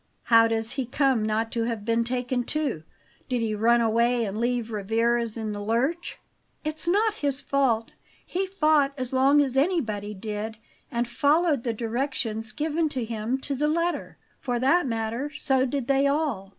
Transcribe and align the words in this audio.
"How 0.33 0.47
does 0.47 0.71
he 0.71 0.87
come 0.87 1.21
not 1.23 1.51
to 1.51 1.65
have 1.65 1.85
been 1.85 2.03
taken 2.03 2.43
too? 2.43 2.81
Did 3.29 3.41
he 3.41 3.53
run 3.53 3.81
away 3.81 4.25
and 4.25 4.35
leave 4.35 4.71
Rivarez 4.71 5.37
in 5.37 5.51
the 5.51 5.61
lurch?" 5.61 6.17
"It's 6.65 6.87
not 6.87 7.13
his 7.21 7.39
fault; 7.39 7.91
he 8.25 8.47
fought 8.47 8.93
as 8.97 9.13
long 9.13 9.41
as 9.43 9.55
anybody 9.55 10.15
did, 10.15 10.57
and 10.91 11.07
followed 11.07 11.61
the 11.63 11.73
directions 11.73 12.51
given 12.51 12.89
him 12.89 13.37
to 13.41 13.53
the 13.53 13.67
letter. 13.67 14.17
For 14.39 14.57
that 14.57 14.87
matter, 14.87 15.29
so 15.35 15.67
did 15.67 15.85
they 15.87 16.07
all. 16.07 16.49